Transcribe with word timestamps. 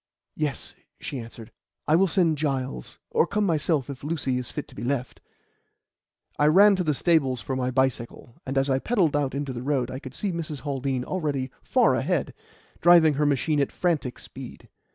"Yes," 0.35 0.73
she 0.99 1.19
answered. 1.19 1.51
"I 1.87 1.95
will 1.95 2.07
send 2.07 2.39
Giles, 2.39 2.97
or 3.11 3.27
come 3.27 3.45
myself 3.45 3.87
if 3.87 4.03
Lucy 4.03 4.39
is 4.39 4.49
fit 4.49 4.67
to 4.69 4.73
be 4.73 4.81
left." 4.83 5.21
I 6.39 6.47
ran 6.47 6.75
to 6.77 6.83
the 6.83 6.95
stables 6.95 7.39
for 7.39 7.55
my 7.55 7.69
bicycle, 7.69 8.41
and 8.43 8.57
as 8.57 8.67
I 8.67 8.79
pedalled 8.79 9.15
out 9.15 9.35
into 9.35 9.53
the 9.53 9.61
road 9.61 9.91
I 9.91 9.99
could 9.99 10.15
see 10.15 10.31
Mrs. 10.31 10.61
Haldean 10.61 11.05
already 11.05 11.51
far 11.61 11.93
ahead, 11.93 12.33
driving 12.79 13.13
her 13.13 13.27
machine 13.27 13.59
at 13.59 13.71
frantic 13.71 14.17
speed. 14.17 14.69